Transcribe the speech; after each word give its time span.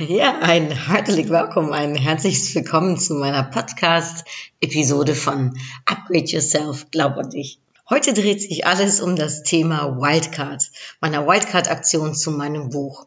Ja, 0.00 0.38
ein 0.38 0.70
herzlich 0.70 1.28
willkommen, 1.28 1.72
ein 1.72 1.96
herzliches 1.96 2.54
Willkommen 2.54 3.00
zu 3.00 3.14
meiner 3.14 3.42
Podcast-Episode 3.42 5.16
von 5.16 5.58
Upgrade 5.86 6.24
Yourself, 6.24 6.92
glaub 6.92 7.16
an 7.16 7.30
dich. 7.30 7.58
Heute 7.90 8.12
dreht 8.12 8.40
sich 8.40 8.64
alles 8.64 9.00
um 9.00 9.16
das 9.16 9.42
Thema 9.42 9.96
Wildcard, 10.00 10.62
meiner 11.00 11.26
Wildcard-Aktion 11.26 12.14
zu 12.14 12.30
meinem 12.30 12.70
Buch. 12.70 13.06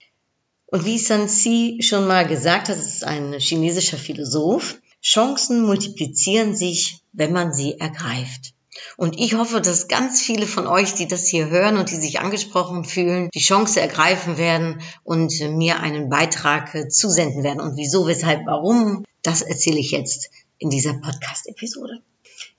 Und 0.66 0.84
wie 0.84 0.98
Sun 0.98 1.30
Tzu 1.30 1.78
schon 1.80 2.08
mal 2.08 2.28
gesagt 2.28 2.68
hat, 2.68 2.76
es 2.76 2.96
ist 2.96 3.06
ein 3.06 3.36
chinesischer 3.40 3.98
Philosoph, 3.98 4.78
Chancen 5.02 5.62
multiplizieren 5.62 6.58
sich, 6.58 7.00
wenn 7.14 7.32
man 7.32 7.54
sie 7.54 7.80
ergreift. 7.80 8.54
Und 8.98 9.20
ich 9.20 9.36
hoffe, 9.36 9.62
dass 9.62 9.88
ganz 9.88 10.22
viele 10.22 10.48
von 10.48 10.68
euch, 10.68 10.94
die 10.94 11.08
das 11.08 11.28
hier 11.28 11.50
hören 11.50 11.78
und 11.78 11.92
die 11.92 11.96
sich 11.96 12.20
angesprochen 12.20 12.84
fühlen, 12.84 13.30
die 13.34 13.40
Chance 13.40 13.80
ergreifen 13.80 14.38
werden 14.38 14.82
und 15.04 15.34
mir 15.56 15.80
einen 15.80 16.10
Beitrag 16.10 16.74
äh, 16.76 16.88
zusenden 16.88 17.44
werden. 17.44 17.62
Und 17.62 17.78
wieso, 17.78 18.08
weshalb, 18.08 18.46
warum, 18.46 19.06
das 19.24 19.42
erzähle 19.42 19.80
ich 19.80 19.92
jetzt 19.92 20.30
in 20.58 20.70
dieser 20.70 20.94
Podcast-Episode. 20.94 22.02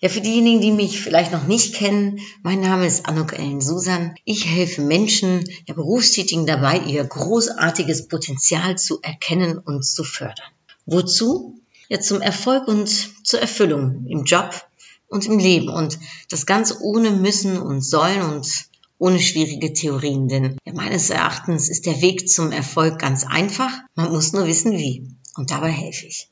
Ja, 0.00 0.08
für 0.08 0.20
diejenigen, 0.20 0.60
die 0.60 0.72
mich 0.72 1.00
vielleicht 1.00 1.32
noch 1.32 1.46
nicht 1.46 1.74
kennen, 1.74 2.18
mein 2.42 2.60
Name 2.60 2.86
ist 2.86 3.06
Anuk 3.06 3.32
Ellen 3.32 3.60
Susan. 3.60 4.16
Ich 4.24 4.46
helfe 4.46 4.82
Menschen, 4.82 5.44
ja, 5.66 5.74
Berufstätigen 5.74 6.46
dabei, 6.46 6.78
ihr 6.78 7.04
großartiges 7.04 8.08
Potenzial 8.08 8.76
zu 8.76 9.00
erkennen 9.02 9.58
und 9.58 9.84
zu 9.84 10.02
fördern. 10.02 10.50
Wozu? 10.86 11.60
Ja, 11.88 12.00
zum 12.00 12.20
Erfolg 12.20 12.66
und 12.68 12.88
zur 13.24 13.40
Erfüllung 13.40 14.06
im 14.08 14.24
Job, 14.24 14.64
und 15.12 15.26
im 15.26 15.38
Leben 15.38 15.68
und 15.68 15.98
das 16.30 16.46
Ganze 16.46 16.80
ohne 16.80 17.10
Müssen 17.10 17.58
und 17.58 17.82
Sollen 17.82 18.22
und 18.22 18.66
ohne 18.98 19.20
schwierige 19.20 19.72
Theorien, 19.72 20.28
denn 20.28 20.56
ja, 20.64 20.72
meines 20.72 21.10
Erachtens 21.10 21.68
ist 21.68 21.86
der 21.86 22.00
Weg 22.00 22.28
zum 22.28 22.52
Erfolg 22.52 22.98
ganz 22.98 23.24
einfach, 23.24 23.70
man 23.94 24.10
muss 24.12 24.32
nur 24.32 24.46
wissen 24.46 24.72
wie 24.72 25.08
und 25.36 25.50
dabei 25.50 25.70
helfe 25.70 26.06
ich. 26.06 26.28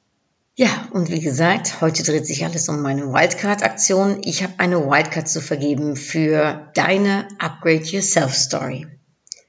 Ja, 0.57 0.89
und 0.93 1.11
wie 1.11 1.21
gesagt, 1.21 1.81
heute 1.81 2.03
dreht 2.03 2.27
sich 2.27 2.45
alles 2.45 2.69
um 2.69 2.83
meine 2.83 3.13
Wildcard-Aktion. 3.13 4.21
Ich 4.25 4.43
habe 4.43 4.53
eine 4.59 4.87
Wildcard 4.87 5.29
zu 5.29 5.41
vergeben 5.41 5.97
für 5.97 6.71
deine 6.75 7.29
Upgrade 7.39 7.85
Yourself 7.85 8.35
Story. 8.35 8.87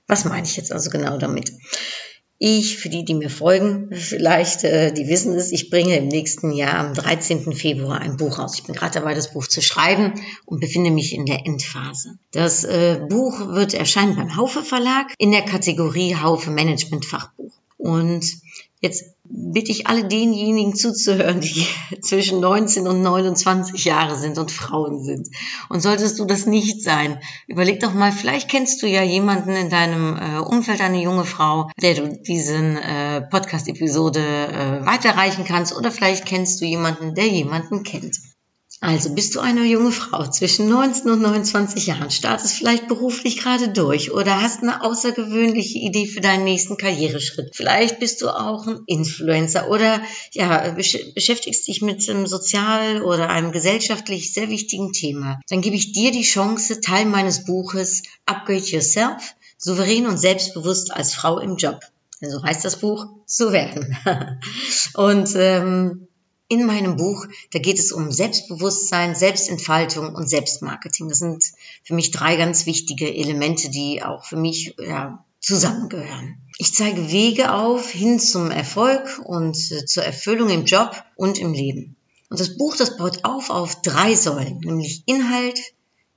Was 0.07 0.25
meine 0.25 0.47
ich 0.47 0.55
jetzt 0.55 0.71
also 0.71 0.89
genau 0.89 1.17
damit? 1.17 1.51
Ich, 2.43 2.79
für 2.79 2.89
die, 2.89 3.05
die 3.05 3.13
mir 3.13 3.29
folgen, 3.29 3.89
vielleicht, 3.91 4.63
äh, 4.63 4.91
die 4.91 5.07
wissen 5.07 5.35
es, 5.35 5.51
ich 5.51 5.69
bringe 5.69 5.95
im 5.95 6.07
nächsten 6.07 6.51
Jahr 6.51 6.79
am 6.79 6.95
13. 6.95 7.53
Februar 7.53 7.99
ein 7.99 8.17
Buch 8.17 8.39
raus. 8.39 8.55
Ich 8.55 8.63
bin 8.63 8.73
gerade 8.73 8.95
dabei, 8.95 9.13
das 9.13 9.31
Buch 9.31 9.45
zu 9.45 9.61
schreiben 9.61 10.13
und 10.45 10.59
befinde 10.59 10.89
mich 10.89 11.13
in 11.13 11.27
der 11.27 11.45
Endphase. 11.45 12.17
Das 12.31 12.63
äh, 12.63 12.99
Buch 13.07 13.49
wird 13.49 13.75
erscheinen 13.75 14.15
beim 14.15 14.35
Haufe 14.37 14.63
Verlag 14.63 15.13
in 15.19 15.29
der 15.29 15.43
Kategorie 15.43 16.15
Haufe 16.15 16.49
Management 16.49 17.05
Fachbuch. 17.05 17.53
Und 17.77 18.25
jetzt 18.79 19.13
bitte 19.33 19.71
ich 19.71 19.87
alle 19.87 20.05
denjenigen 20.07 20.75
zuzuhören, 20.75 21.41
die 21.41 21.65
zwischen 22.01 22.39
19 22.39 22.87
und 22.87 23.01
29 23.01 23.85
Jahre 23.85 24.17
sind 24.17 24.37
und 24.37 24.51
Frauen 24.51 25.03
sind. 25.03 25.27
Und 25.69 25.81
solltest 25.81 26.19
du 26.19 26.25
das 26.25 26.45
nicht 26.45 26.83
sein, 26.83 27.19
überleg 27.47 27.79
doch 27.79 27.93
mal, 27.93 28.11
vielleicht 28.11 28.49
kennst 28.49 28.81
du 28.81 28.87
ja 28.87 29.03
jemanden 29.03 29.51
in 29.51 29.69
deinem 29.69 30.17
äh, 30.17 30.39
Umfeld, 30.39 30.81
eine 30.81 31.01
junge 31.01 31.25
Frau, 31.25 31.69
der 31.81 31.95
du 31.95 32.19
diesen 32.21 32.77
äh, 32.77 33.21
Podcast-Episode 33.21 34.19
äh, 34.19 34.85
weiterreichen 34.85 35.45
kannst 35.45 35.75
oder 35.75 35.91
vielleicht 35.91 36.25
kennst 36.25 36.61
du 36.61 36.65
jemanden, 36.65 37.15
der 37.15 37.27
jemanden 37.27 37.83
kennt. 37.83 38.17
Also 38.83 39.13
bist 39.13 39.35
du 39.35 39.39
eine 39.39 39.63
junge 39.63 39.91
Frau 39.91 40.25
zwischen 40.25 40.67
19 40.67 41.11
und 41.11 41.21
29 41.21 41.85
Jahren, 41.85 42.09
startest 42.09 42.55
vielleicht 42.55 42.87
beruflich 42.87 43.37
gerade 43.37 43.69
durch 43.69 44.11
oder 44.11 44.41
hast 44.41 44.63
eine 44.63 44.83
außergewöhnliche 44.83 45.77
Idee 45.77 46.07
für 46.07 46.19
deinen 46.19 46.45
nächsten 46.45 46.77
Karriereschritt. 46.77 47.55
Vielleicht 47.55 47.99
bist 47.99 48.23
du 48.23 48.29
auch 48.29 48.65
ein 48.65 48.79
Influencer 48.87 49.69
oder 49.69 50.01
ja, 50.31 50.71
beschäftigst 50.71 51.67
dich 51.67 51.83
mit 51.83 52.09
einem 52.09 52.25
sozial 52.25 53.03
oder 53.03 53.29
einem 53.29 53.51
gesellschaftlich 53.51 54.33
sehr 54.33 54.49
wichtigen 54.49 54.93
Thema. 54.93 55.39
Dann 55.47 55.61
gebe 55.61 55.75
ich 55.75 55.91
dir 55.91 56.11
die 56.11 56.23
Chance, 56.23 56.81
Teil 56.81 57.05
meines 57.05 57.45
Buches 57.45 58.01
Upgrade 58.25 58.65
Yourself, 58.65 59.35
souverän 59.59 60.07
und 60.07 60.17
selbstbewusst 60.17 60.91
als 60.91 61.13
Frau 61.13 61.37
im 61.37 61.55
Job. 61.55 61.81
So 62.19 62.41
heißt 62.41 62.65
das 62.65 62.77
Buch, 62.77 63.05
zu 63.27 63.53
werden. 63.53 63.95
und 64.95 65.29
ähm, 65.35 66.07
in 66.51 66.65
meinem 66.65 66.97
Buch, 66.97 67.27
da 67.51 67.59
geht 67.59 67.79
es 67.79 67.93
um 67.93 68.11
Selbstbewusstsein, 68.11 69.15
Selbstentfaltung 69.15 70.13
und 70.13 70.27
Selbstmarketing. 70.27 71.07
Das 71.07 71.19
sind 71.19 71.45
für 71.81 71.95
mich 71.95 72.11
drei 72.11 72.35
ganz 72.35 72.65
wichtige 72.65 73.15
Elemente, 73.15 73.69
die 73.69 74.03
auch 74.03 74.25
für 74.25 74.35
mich 74.35 74.75
ja, 74.77 75.23
zusammengehören. 75.39 76.35
Ich 76.57 76.73
zeige 76.73 77.09
Wege 77.09 77.53
auf 77.53 77.89
hin 77.89 78.19
zum 78.19 78.51
Erfolg 78.51 79.21
und 79.23 79.55
äh, 79.71 79.85
zur 79.85 80.03
Erfüllung 80.03 80.49
im 80.49 80.65
Job 80.65 81.01
und 81.15 81.39
im 81.39 81.53
Leben. 81.53 81.95
Und 82.29 82.41
das 82.41 82.57
Buch, 82.57 82.75
das 82.75 82.97
baut 82.97 83.23
auf 83.23 83.49
auf 83.49 83.81
drei 83.81 84.13
Säulen, 84.13 84.59
nämlich 84.59 85.03
Inhalt, 85.05 85.57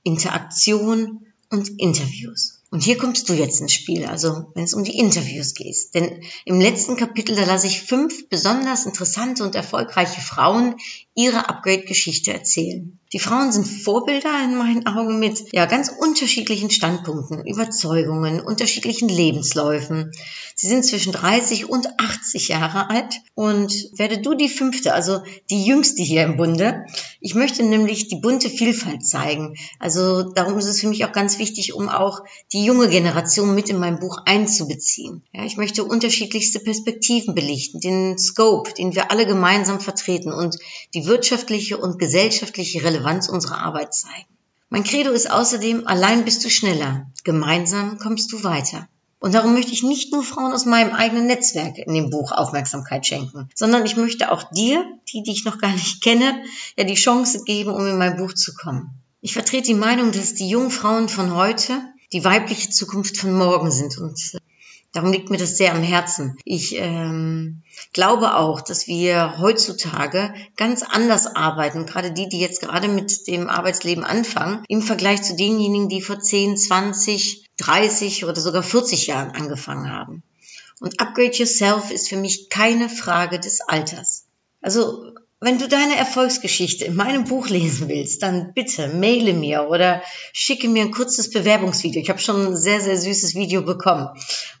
Interaktion 0.03 1.27
und 1.49 1.69
Interviews. 1.79 2.61
Und 2.75 2.83
hier 2.83 2.97
kommst 2.97 3.29
du 3.29 3.33
jetzt 3.33 3.61
ins 3.61 3.71
Spiel, 3.71 4.05
also 4.05 4.51
wenn 4.53 4.65
es 4.65 4.73
um 4.73 4.83
die 4.83 4.99
Interviews 4.99 5.53
geht. 5.53 5.93
Denn 5.93 6.21
im 6.43 6.59
letzten 6.59 6.97
Kapitel, 6.97 7.33
da 7.33 7.45
lasse 7.45 7.67
ich 7.67 7.81
fünf 7.81 8.27
besonders 8.27 8.85
interessante 8.85 9.45
und 9.45 9.55
erfolgreiche 9.55 10.19
Frauen 10.19 10.75
ihre 11.15 11.47
Upgrade-Geschichte 11.47 12.33
erzählen. 12.33 12.99
Die 13.13 13.19
Frauen 13.19 13.53
sind 13.53 13.65
Vorbilder 13.65 14.43
in 14.43 14.57
meinen 14.57 14.85
Augen 14.85 15.19
mit 15.19 15.53
ja, 15.53 15.65
ganz 15.65 15.89
unterschiedlichen 15.89 16.69
Standpunkten, 16.69 17.47
Überzeugungen, 17.47 18.41
unterschiedlichen 18.41 19.07
Lebensläufen. 19.07 20.11
Sie 20.53 20.67
sind 20.67 20.83
zwischen 20.83 21.13
30 21.13 21.69
und 21.69 21.87
80 21.97 22.49
Jahre 22.49 22.89
alt 22.89 23.21
und 23.33 23.71
werde 23.97 24.17
du 24.17 24.33
die 24.33 24.49
fünfte, 24.49 24.93
also 24.93 25.21
die 25.49 25.65
jüngste 25.65 26.03
hier 26.03 26.23
im 26.23 26.35
Bunde. 26.35 26.85
Ich 27.21 27.35
möchte 27.35 27.63
nämlich 27.63 28.09
die 28.09 28.17
bunte 28.17 28.49
Vielfalt 28.49 29.05
zeigen. 29.05 29.55
Also 29.79 30.23
darum 30.23 30.57
ist 30.57 30.65
es 30.65 30.81
für 30.81 30.87
mich 30.87 31.05
auch 31.05 31.13
ganz 31.13 31.39
wichtig, 31.39 31.73
um 31.73 31.87
auch 31.87 32.21
die 32.51 32.65
junge 32.65 32.89
Generation 32.89 33.55
mit 33.55 33.69
in 33.69 33.79
mein 33.79 33.99
Buch 33.99 34.23
einzubeziehen. 34.25 35.21
Ja, 35.31 35.45
ich 35.45 35.55
möchte 35.55 35.85
unterschiedlichste 35.85 36.59
Perspektiven 36.59 37.33
belichten, 37.33 37.79
den 37.79 38.17
Scope, 38.17 38.73
den 38.73 38.93
wir 38.93 39.11
alle 39.11 39.25
gemeinsam 39.25 39.79
vertreten 39.79 40.33
und 40.33 40.57
die 40.93 41.04
wirtschaftliche 41.05 41.77
und 41.77 41.99
gesellschaftliche 41.99 42.83
Relevanz 42.83 43.29
unserer 43.29 43.59
Arbeit 43.59 43.93
zeigen. 43.93 44.27
Mein 44.69 44.83
Credo 44.83 45.11
ist 45.11 45.29
außerdem, 45.29 45.87
allein 45.87 46.25
bist 46.25 46.43
du 46.43 46.49
schneller, 46.49 47.07
gemeinsam 47.23 47.99
kommst 47.99 48.31
du 48.31 48.43
weiter. 48.43 48.87
Und 49.19 49.33
darum 49.33 49.53
möchte 49.53 49.71
ich 49.71 49.83
nicht 49.83 50.11
nur 50.11 50.23
Frauen 50.23 50.53
aus 50.53 50.65
meinem 50.65 50.93
eigenen 50.93 51.27
Netzwerk 51.27 51.77
in 51.77 51.93
dem 51.93 52.09
Buch 52.09 52.31
Aufmerksamkeit 52.31 53.05
schenken, 53.07 53.49
sondern 53.55 53.85
ich 53.85 53.95
möchte 53.95 54.31
auch 54.31 54.43
dir, 54.51 54.85
die, 55.11 55.23
die 55.23 55.31
ich 55.31 55.45
noch 55.45 55.59
gar 55.59 55.71
nicht 55.71 56.03
kenne, 56.03 56.43
ja 56.77 56.83
die 56.83 56.95
Chance 56.95 57.43
geben, 57.43 57.71
um 57.71 57.87
in 57.87 57.97
mein 57.97 58.17
Buch 58.17 58.33
zu 58.33 58.53
kommen. 58.53 58.89
Ich 59.21 59.33
vertrete 59.33 59.67
die 59.67 59.73
Meinung, 59.73 60.11
dass 60.11 60.35
die 60.35 60.49
jungen 60.49 60.69
Frauen 60.69 61.09
von 61.09 61.33
heute 61.35 61.81
die 62.13 62.23
weibliche 62.23 62.69
Zukunft 62.69 63.17
von 63.17 63.33
morgen 63.33 63.71
sind 63.71 63.97
und 63.97 64.19
Darum 64.95 65.11
liegt 65.11 65.29
mir 65.29 65.37
das 65.37 65.57
sehr 65.57 65.73
am 65.73 65.83
Herzen. 65.83 66.37
Ich 66.45 66.77
ähm, 66.77 67.63
glaube 67.91 68.35
auch, 68.37 68.61
dass 68.61 68.87
wir 68.87 69.39
heutzutage 69.39 70.33
ganz 70.55 70.83
anders 70.83 71.27
arbeiten, 71.35 71.85
gerade 71.85 72.13
die, 72.13 72.29
die 72.29 72.39
jetzt 72.39 72.61
gerade 72.61 72.87
mit 72.87 73.27
dem 73.27 73.49
Arbeitsleben 73.49 74.05
anfangen, 74.05 74.63
im 74.69 74.81
Vergleich 74.81 75.21
zu 75.21 75.35
denjenigen, 75.35 75.89
die 75.89 76.01
vor 76.01 76.21
10, 76.21 76.55
20, 76.55 77.45
30 77.57 78.23
oder 78.23 78.39
sogar 78.39 78.63
40 78.63 79.07
Jahren 79.07 79.31
angefangen 79.31 79.91
haben. 79.91 80.23
Und 80.79 81.01
Upgrade 81.01 81.35
Yourself 81.35 81.91
ist 81.91 82.07
für 82.07 82.17
mich 82.17 82.49
keine 82.49 82.87
Frage 82.87 83.37
des 83.37 83.59
Alters. 83.59 84.23
Also 84.61 85.11
wenn 85.41 85.59
du 85.59 85.67
deine 85.67 85.97
Erfolgsgeschichte 85.97 86.85
in 86.85 86.95
meinem 86.95 87.25
Buch 87.25 87.49
lesen 87.49 87.89
willst, 87.89 88.23
dann 88.23 88.53
bitte 88.53 88.87
maile 88.87 89.33
mir 89.33 89.67
oder 89.69 90.01
schicke 90.31 90.69
mir 90.69 90.83
ein 90.83 90.91
kurzes 90.91 91.29
Bewerbungsvideo. 91.29 92.01
Ich 92.01 92.09
habe 92.09 92.19
schon 92.19 92.47
ein 92.47 92.55
sehr, 92.55 92.79
sehr 92.79 92.97
süßes 92.97 93.35
Video 93.35 93.61
bekommen. 93.61 94.09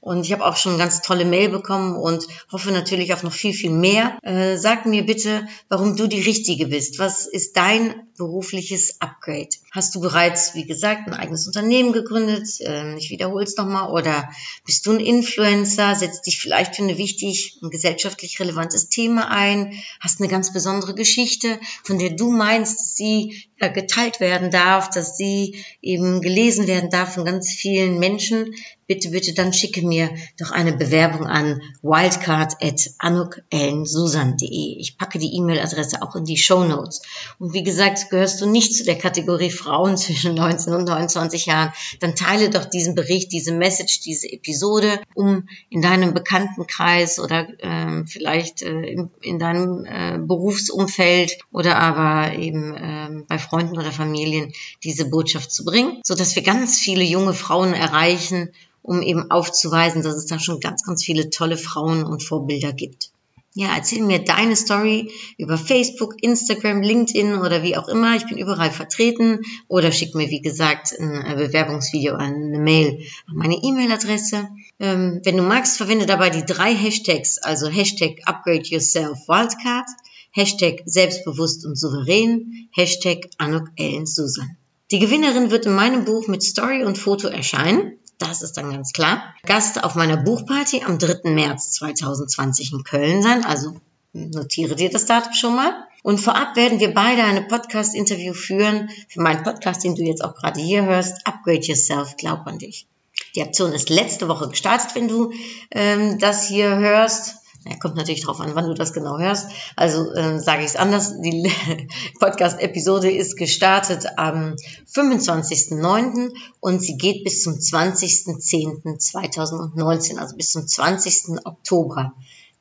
Und 0.01 0.25
ich 0.25 0.33
habe 0.33 0.45
auch 0.45 0.57
schon 0.57 0.73
eine 0.73 0.83
ganz 0.83 1.01
tolle 1.01 1.25
Mail 1.25 1.49
bekommen 1.49 1.95
und 1.95 2.27
hoffe 2.51 2.71
natürlich 2.71 3.13
auf 3.13 3.23
noch 3.23 3.31
viel, 3.31 3.53
viel 3.53 3.71
mehr. 3.71 4.19
Äh, 4.21 4.57
sag 4.57 4.85
mir 4.85 5.05
bitte, 5.05 5.47
warum 5.69 5.95
du 5.95 6.07
die 6.07 6.21
Richtige 6.21 6.67
bist. 6.67 6.99
Was 6.99 7.25
ist 7.25 7.55
dein 7.55 8.07
berufliches 8.17 9.01
Upgrade. 9.01 9.49
Hast 9.71 9.95
du 9.95 9.99
bereits, 9.99 10.55
wie 10.55 10.65
gesagt, 10.65 11.07
ein 11.07 11.13
eigenes 11.13 11.47
Unternehmen 11.47 11.93
gegründet? 11.93 12.47
Ähm, 12.61 12.97
ich 12.97 13.09
wiederhole 13.09 13.43
es 13.43 13.57
nochmal. 13.57 13.91
Oder 13.91 14.29
bist 14.65 14.85
du 14.85 14.91
ein 14.91 14.99
Influencer? 14.99 15.95
Setzt 15.95 16.25
dich 16.25 16.39
vielleicht 16.39 16.75
für 16.75 16.83
ein 16.83 16.97
wichtig 16.97 17.57
und 17.61 17.71
gesellschaftlich 17.71 18.39
relevantes 18.39 18.89
Thema 18.89 19.29
ein? 19.29 19.73
Hast 19.99 20.19
eine 20.19 20.29
ganz 20.29 20.53
besondere 20.53 20.95
Geschichte, 20.95 21.59
von 21.83 21.99
der 21.99 22.11
du 22.11 22.31
meinst, 22.31 22.95
sie 22.95 23.47
geteilt 23.57 24.19
werden 24.19 24.51
darf, 24.51 24.89
dass 24.89 25.17
sie 25.17 25.63
eben 25.81 26.21
gelesen 26.21 26.67
werden 26.67 26.89
darf 26.89 27.13
von 27.13 27.25
ganz 27.25 27.49
vielen 27.49 27.99
Menschen, 27.99 28.53
bitte, 28.87 29.09
bitte, 29.09 29.33
dann 29.33 29.51
schicke 29.53 29.85
mir 29.85 30.09
doch 30.39 30.51
eine 30.51 30.71
Bewerbung 30.73 31.25
an 31.25 31.61
wildcard.anukellensusan.de. 31.81 34.79
Ich 34.79 34.97
packe 34.97 35.19
die 35.19 35.35
E-Mail-Adresse 35.35 36.01
auch 36.01 36.15
in 36.15 36.23
die 36.25 36.37
Show 36.37 36.63
Notes. 36.63 37.01
Und 37.39 37.53
wie 37.53 37.63
gesagt, 37.63 38.09
gehörst 38.09 38.41
du 38.41 38.45
nicht 38.45 38.75
zu 38.75 38.83
der 38.83 38.97
Kategorie 38.97 39.49
Frauen 39.49 39.95
zwischen 39.97 40.35
19 40.35 40.73
und 40.73 40.83
29 40.85 41.45
Jahren, 41.47 41.73
dann 41.99 42.15
teile 42.15 42.49
doch 42.49 42.65
diesen 42.65 42.95
Bericht, 42.95 43.31
diese 43.31 43.53
Message, 43.53 44.01
diese 44.01 44.29
Episode, 44.31 44.99
um 45.13 45.47
in 45.69 45.81
deinem 45.81 46.13
Bekanntenkreis 46.13 47.19
oder 47.19 47.47
äh, 47.59 48.03
vielleicht 48.05 48.61
äh, 48.61 48.81
in, 48.81 49.09
in, 49.21 49.39
deinem 49.39 49.85
äh, 49.85 50.17
Berufsumfeld 50.19 51.39
oder 51.51 51.77
aber 51.77 52.37
eben 52.37 52.75
äh, 52.75 53.23
bei 53.27 53.39
Freunden 53.47 53.77
oder 53.77 53.91
Familien 53.91 54.53
diese 54.83 55.05
Botschaft 55.05 55.51
zu 55.51 55.65
bringen, 55.65 56.01
so 56.03 56.15
dass 56.15 56.35
wir 56.35 56.43
ganz 56.43 56.77
viele 56.77 57.03
junge 57.03 57.33
Frauen 57.33 57.73
erreichen, 57.73 58.49
um 58.81 59.01
eben 59.01 59.31
aufzuweisen, 59.31 60.03
dass 60.03 60.15
es 60.15 60.27
da 60.27 60.39
schon 60.39 60.59
ganz, 60.59 60.83
ganz 60.83 61.03
viele 61.03 61.29
tolle 61.29 61.57
Frauen 61.57 62.03
und 62.03 62.23
Vorbilder 62.23 62.73
gibt. 62.73 63.11
Ja, 63.57 63.73
erzähl 63.73 64.01
mir 64.01 64.19
deine 64.19 64.57
Story 64.57 65.13
über 65.37 65.57
Facebook, 65.57 66.21
Instagram, 66.21 66.81
LinkedIn 66.81 67.35
oder 67.35 67.63
wie 67.63 67.77
auch 67.77 67.87
immer. 67.87 68.17
Ich 68.17 68.25
bin 68.25 68.37
überall 68.37 68.69
vertreten. 68.69 69.39
Oder 69.69 69.93
schick 69.93 70.13
mir, 70.13 70.29
wie 70.29 70.41
gesagt, 70.41 70.93
ein 70.99 71.25
äh, 71.25 71.35
Bewerbungsvideo 71.37 72.15
an 72.15 72.33
eine 72.33 72.59
Mail 72.59 73.05
an 73.29 73.37
meine 73.37 73.55
E-Mail-Adresse. 73.55 74.49
Ähm, 74.81 75.21
wenn 75.23 75.37
du 75.37 75.43
magst, 75.43 75.77
verwende 75.77 76.05
dabei 76.05 76.29
die 76.31 76.45
drei 76.45 76.75
Hashtags, 76.75 77.37
also 77.37 77.69
Hashtag 77.69 78.19
Upgrade 78.25 78.63
Yourself 78.63 79.19
Wildcard, 79.29 79.87
Hashtag 80.35 80.81
Selbstbewusst 80.85 81.65
und 81.65 81.79
Souverän, 81.79 82.67
Hashtag 82.71 83.29
Anuk 83.37 83.69
Ellen 83.77 84.05
Susan. 84.05 84.57
Die 84.91 84.99
Gewinnerin 84.99 85.49
wird 85.49 85.65
in 85.65 85.73
meinem 85.73 86.03
Buch 86.03 86.27
mit 86.27 86.43
Story 86.43 86.83
und 86.83 86.97
Foto 86.97 87.29
erscheinen. 87.29 87.97
Das 88.17 88.41
ist 88.41 88.57
dann 88.57 88.69
ganz 88.69 88.91
klar. 88.91 89.33
Gast 89.45 89.81
auf 89.81 89.95
meiner 89.95 90.17
Buchparty 90.17 90.83
am 90.85 90.99
3. 90.99 91.31
März 91.31 91.71
2020 91.71 92.73
in 92.73 92.83
Köln 92.83 93.23
sein. 93.23 93.45
Also 93.45 93.79
notiere 94.11 94.75
dir 94.75 94.89
das 94.89 95.05
Datum 95.05 95.31
schon 95.31 95.55
mal. 95.55 95.73
Und 96.03 96.17
vorab 96.19 96.57
werden 96.57 96.81
wir 96.81 96.93
beide 96.93 97.23
eine 97.23 97.43
Podcast-Interview 97.43 98.33
führen 98.33 98.89
für 99.07 99.21
meinen 99.21 99.43
Podcast, 99.43 99.85
den 99.85 99.95
du 99.95 100.03
jetzt 100.03 100.21
auch 100.21 100.35
gerade 100.35 100.59
hier 100.59 100.83
hörst. 100.83 101.25
Upgrade 101.25 101.61
Yourself, 101.61 102.17
glaub 102.17 102.45
an 102.45 102.59
dich. 102.59 102.87
Die 103.35 103.41
Aktion 103.41 103.71
ist 103.71 103.89
letzte 103.89 104.27
Woche 104.27 104.49
gestartet, 104.49 104.95
wenn 104.95 105.07
du 105.07 105.31
ähm, 105.71 106.19
das 106.19 106.45
hier 106.45 106.75
hörst. 106.75 107.35
Ja, 107.67 107.77
kommt 107.77 107.95
natürlich 107.95 108.23
drauf 108.23 108.39
an, 108.41 108.53
wann 108.53 108.67
du 108.67 108.75
das 108.75 108.93
genau 108.93 109.17
hörst. 109.17 109.49
Also 109.75 110.13
äh, 110.13 110.39
sage 110.39 110.61
ich 110.61 110.67
es 110.67 110.75
anders. 110.75 111.19
Die 111.21 111.51
Podcast-Episode 112.19 113.09
ist 113.09 113.37
gestartet 113.37 114.05
am 114.17 114.55
25.09. 114.93 116.31
und 116.59 116.81
sie 116.81 116.97
geht 116.97 117.23
bis 117.23 117.41
zum 117.41 117.53
20.10.2019, 117.53 120.19
also 120.19 120.35
bis 120.35 120.51
zum 120.51 120.67
20. 120.67 121.43
Oktober. 121.43 122.13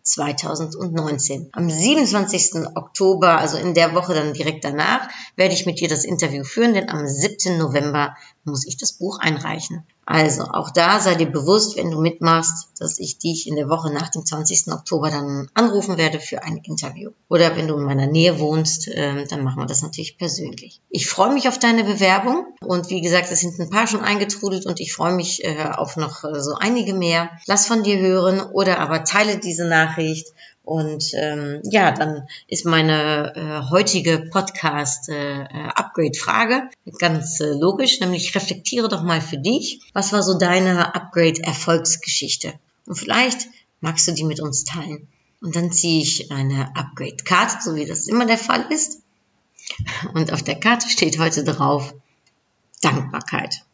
2019. 0.04 1.48
Am 1.52 1.70
27. 1.70 2.66
Oktober, 2.74 3.38
also 3.38 3.56
in 3.56 3.72
der 3.72 3.94
Woche 3.94 4.12
dann 4.12 4.34
direkt 4.34 4.62
danach, 4.62 5.08
werde 5.34 5.54
ich 5.54 5.64
mit 5.64 5.80
dir 5.80 5.88
das 5.88 6.04
Interview 6.04 6.44
führen, 6.44 6.74
denn 6.74 6.90
am 6.90 7.08
7. 7.08 7.56
November 7.56 8.14
muss 8.44 8.66
ich 8.66 8.76
das 8.76 8.92
Buch 8.92 9.18
einreichen. 9.18 9.84
Also 10.06 10.42
auch 10.44 10.70
da 10.70 11.00
sei 11.00 11.14
dir 11.14 11.30
bewusst, 11.30 11.76
wenn 11.76 11.90
du 11.90 12.00
mitmachst, 12.00 12.68
dass 12.78 12.98
ich 12.98 13.18
dich 13.18 13.46
in 13.46 13.56
der 13.56 13.70
Woche 13.70 13.90
nach 13.90 14.10
dem 14.10 14.26
20. 14.26 14.70
Oktober 14.72 15.10
dann 15.10 15.48
anrufen 15.54 15.96
werde 15.96 16.20
für 16.20 16.42
ein 16.42 16.58
Interview. 16.58 17.10
Oder 17.28 17.56
wenn 17.56 17.68
du 17.68 17.76
in 17.76 17.84
meiner 17.84 18.06
Nähe 18.06 18.38
wohnst, 18.38 18.88
äh, 18.88 19.24
dann 19.26 19.42
machen 19.42 19.60
wir 19.60 19.66
das 19.66 19.82
natürlich 19.82 20.18
persönlich. 20.18 20.80
Ich 20.90 21.06
freue 21.06 21.32
mich 21.32 21.48
auf 21.48 21.58
deine 21.58 21.84
Bewerbung 21.84 22.46
und 22.60 22.90
wie 22.90 23.00
gesagt, 23.00 23.30
es 23.30 23.40
sind 23.40 23.58
ein 23.58 23.70
paar 23.70 23.86
schon 23.86 24.02
eingetrudelt 24.02 24.66
und 24.66 24.78
ich 24.80 24.92
freue 24.92 25.14
mich 25.14 25.42
äh, 25.42 25.70
auf 25.74 25.96
noch 25.96 26.24
äh, 26.24 26.40
so 26.40 26.54
einige 26.54 26.92
mehr. 26.92 27.30
Lass 27.46 27.66
von 27.66 27.82
dir 27.82 27.98
hören 27.98 28.40
oder 28.40 28.80
aber 28.80 29.04
teile 29.04 29.38
diese 29.38 29.64
Nachricht 29.64 30.26
und 30.64 31.12
ähm, 31.14 31.60
ja, 31.64 31.90
dann 31.92 32.26
ist 32.48 32.64
meine 32.64 33.34
äh, 33.36 33.60
heutige 33.70 34.30
Podcast-Upgrade-Frage 34.30 36.70
äh, 36.86 36.90
ganz 36.98 37.38
äh, 37.40 37.52
logisch, 37.52 38.00
nämlich 38.00 38.34
reflektiere 38.34 38.88
doch 38.88 39.02
mal 39.02 39.20
für 39.20 39.36
dich, 39.36 39.82
was 39.92 40.14
war 40.14 40.22
so 40.22 40.38
deine 40.38 40.94
Upgrade-Erfolgsgeschichte? 40.94 42.54
Und 42.86 42.96
vielleicht 42.96 43.48
magst 43.82 44.08
du 44.08 44.12
die 44.12 44.24
mit 44.24 44.40
uns 44.40 44.64
teilen. 44.64 45.06
Und 45.42 45.54
dann 45.54 45.70
ziehe 45.70 46.00
ich 46.00 46.32
eine 46.32 46.74
Upgrade-Karte, 46.74 47.58
so 47.62 47.74
wie 47.74 47.84
das 47.84 48.08
immer 48.08 48.24
der 48.24 48.38
Fall 48.38 48.64
ist. 48.70 49.02
Und 50.14 50.32
auf 50.32 50.42
der 50.42 50.58
Karte 50.58 50.88
steht 50.88 51.18
heute 51.18 51.44
drauf 51.44 51.92
Dankbarkeit. 52.80 53.66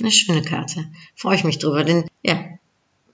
Eine 0.00 0.10
schöne 0.10 0.42
Karte. 0.42 0.86
Freue 1.14 1.36
ich 1.36 1.44
mich 1.44 1.58
drüber, 1.58 1.84
denn 1.84 2.08
ja, 2.24 2.58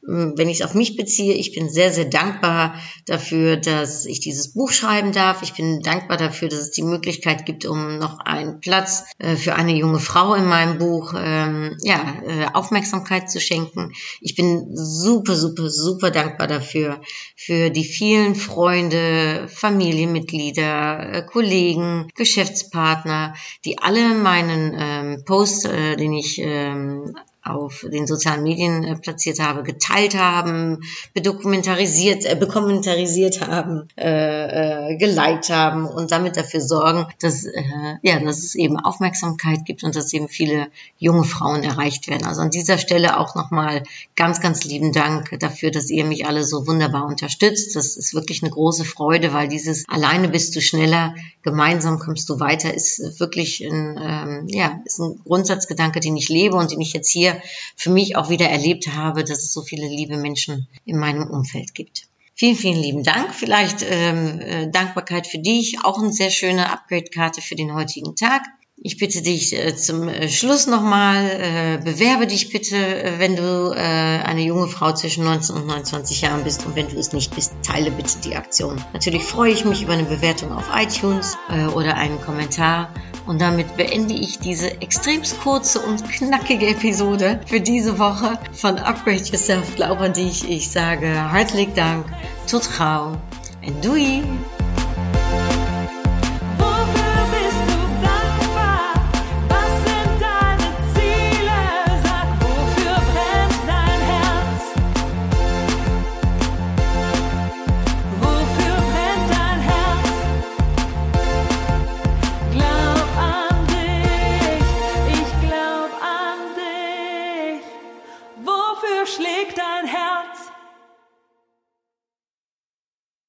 wenn 0.08 0.49
ich 0.49 0.60
es 0.60 0.66
auf 0.66 0.72
mich 0.72 0.96
beziehe, 0.96 1.34
ich 1.34 1.52
bin 1.52 1.69
sehr, 1.69 1.93
sehr 1.93 2.06
dankbar 2.06 2.75
dafür, 3.05 3.58
dass 3.58 4.06
ich 4.06 4.20
dieses 4.20 4.55
Buch 4.55 4.70
schreiben 4.70 5.12
darf. 5.12 5.43
Ich 5.43 5.52
bin 5.52 5.82
dankbar 5.82 6.16
dafür, 6.16 6.49
dass 6.49 6.60
es 6.60 6.70
die 6.70 6.82
Möglichkeit 6.82 7.44
gibt, 7.44 7.66
um 7.66 7.99
noch 7.99 8.19
einen 8.20 8.60
Platz 8.60 9.05
äh, 9.19 9.37
für 9.37 9.55
eine 9.55 9.75
junge 9.75 9.99
Frau 9.99 10.32
in 10.32 10.46
meinem 10.46 10.78
Buch 10.78 11.12
ähm, 11.14 11.76
ja, 11.82 12.22
äh, 12.26 12.46
Aufmerksamkeit 12.55 13.31
zu 13.31 13.38
schenken. 13.38 13.93
Ich 14.22 14.34
bin 14.34 14.75
super, 14.75 15.37
super, 15.37 15.69
super 15.69 16.10
dankbar 16.10 16.46
dafür, 16.46 17.02
für 17.37 17.69
die 17.69 17.84
vielen 17.84 18.34
Freunde, 18.34 19.46
Familienmitglieder, 19.49 21.12
äh, 21.12 21.22
Kollegen, 21.22 22.08
Geschäftspartner, 22.14 23.34
die 23.66 23.78
alle 23.78 24.14
meinen 24.14 24.75
ähm, 24.78 25.25
Post, 25.26 25.66
den 25.69 26.14
ich 26.14 26.38
ähm, 26.38 27.14
auf 27.48 27.86
den 27.90 28.06
sozialen 28.06 28.42
Medien 28.42 28.84
äh, 28.84 28.96
platziert 28.96 29.40
habe, 29.40 29.62
geteilt 29.62 30.16
haben, 30.16 30.80
bedokumentarisiert, 31.14 32.24
äh, 32.24 32.36
bekommentarisiert 32.36 33.40
haben, 33.46 33.88
äh, 33.96 34.92
äh, 34.92 34.96
geliked 34.96 35.50
haben 35.50 35.86
und 35.86 36.12
damit 36.12 36.36
dafür 36.36 36.60
sorgen, 36.60 37.06
dass, 37.20 37.44
äh, 37.44 37.62
ja, 38.02 38.20
dass 38.20 38.38
es 38.44 38.54
eben 38.54 38.78
Aufmerksamkeit 38.78 39.64
gibt 39.64 39.84
und 39.84 39.96
dass 39.96 40.12
eben 40.12 40.28
viele 40.28 40.68
junge 40.98 41.24
Frauen 41.24 41.62
erreicht 41.62 42.08
werden. 42.08 42.26
Also 42.26 42.40
an 42.42 42.50
dieser 42.50 42.78
Stelle 42.78 43.18
auch 43.18 43.34
nochmal 43.34 43.82
ganz, 44.16 44.40
ganz 44.40 44.64
lieben 44.64 44.92
Dank 44.92 45.38
dafür, 45.40 45.70
dass 45.70 45.90
ihr 45.90 46.04
mich 46.04 46.26
alle 46.26 46.44
so 46.44 46.66
wunderbar 46.66 47.06
unterstützt. 47.06 47.76
Das 47.76 47.96
ist 47.96 48.14
wirklich 48.14 48.43
eine 48.43 48.50
große 48.50 48.84
Freude, 48.84 49.32
weil 49.32 49.48
dieses 49.48 49.84
alleine 49.88 50.28
bist 50.28 50.55
du 50.56 50.60
schneller, 50.60 51.14
gemeinsam 51.43 51.98
kommst 51.98 52.28
du 52.28 52.40
weiter, 52.40 52.72
ist 52.74 53.20
wirklich 53.20 53.60
ein, 53.64 53.98
ähm, 54.00 54.46
ja, 54.48 54.81
ist 54.84 54.98
ein 54.98 55.20
Grundsatzgedanke, 55.24 56.00
den 56.00 56.17
ich 56.17 56.28
lebe 56.28 56.56
und 56.56 56.70
den 56.70 56.81
ich 56.81 56.93
jetzt 56.93 57.10
hier 57.10 57.37
für 57.76 57.90
mich 57.90 58.16
auch 58.16 58.30
wieder 58.30 58.48
erlebt 58.48 58.88
habe, 58.88 59.24
dass 59.24 59.38
es 59.38 59.52
so 59.52 59.62
viele 59.62 59.88
liebe 59.88 60.16
Menschen 60.16 60.68
in 60.84 60.98
meinem 60.98 61.28
Umfeld 61.28 61.74
gibt. 61.74 62.08
Vielen, 62.34 62.56
vielen 62.56 62.80
lieben 62.80 63.02
Dank. 63.02 63.34
Vielleicht 63.34 63.84
ähm, 63.88 64.40
äh, 64.40 64.70
Dankbarkeit 64.70 65.26
für 65.26 65.38
dich. 65.38 65.84
Auch 65.84 65.98
eine 65.98 66.12
sehr 66.12 66.30
schöne 66.30 66.70
Upgrade-Karte 66.70 67.40
für 67.40 67.56
den 67.56 67.74
heutigen 67.74 68.14
Tag. 68.14 68.42
Ich 68.81 68.97
bitte 68.97 69.23
dich 69.23 69.58
äh, 69.58 69.75
zum 69.75 70.08
äh, 70.08 70.29
Schluss 70.29 70.69
nochmal, 70.69 71.25
äh, 71.25 71.79
bewerbe 71.82 72.29
dich 72.29 72.51
bitte, 72.51 72.77
wenn 73.19 73.35
du 73.35 73.70
eine 73.70 74.43
junge 74.43 74.69
Frau 74.69 74.93
zwischen 74.93 75.25
19 75.25 75.56
und 75.56 75.67
29 75.67 76.23
Jahren 76.23 76.44
bist 76.44 76.65
und 76.65 76.77
wenn 76.77 76.89
du 76.89 76.97
es 76.97 77.13
nicht 77.13 77.35
bist, 77.35 77.53
teile 77.63 77.91
bitte 77.91 78.19
die 78.25 78.37
Aktion. 78.37 78.82
Natürlich 78.93 79.25
freue 79.25 79.53
ich 79.53 79.65
mich 79.65 79.82
über 79.82 79.94
eine 79.94 80.05
Bewertung 80.05 80.53
auf 80.53 80.65
iTunes 80.75 81.37
oder 81.75 81.97
einen 81.97 82.20
Kommentar 82.20 82.93
und 83.27 83.41
damit 83.41 83.77
beende 83.77 84.15
ich 84.15 84.39
diese 84.39 84.81
extrem 84.81 85.23
kurze 85.43 85.81
und 85.81 86.08
knackige 86.08 86.69
Episode 86.69 87.41
für 87.47 87.61
diese 87.61 87.99
Woche 87.99 88.39
von 88.53 88.79
Upgrade 88.79 89.25
Yourself. 89.25 89.77
Glaub 89.77 90.01
an 90.01 90.13
dich. 90.13 90.49
Ich 90.49 90.70
sage 90.70 91.06
herzlichen 91.06 91.75
Dank. 91.75 92.06
Tot 92.51 92.69
gauw. 92.79 93.17
En 93.63 93.81
doei! 93.81 94.23